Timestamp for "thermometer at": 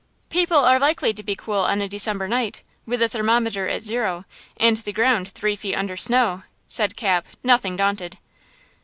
3.07-3.83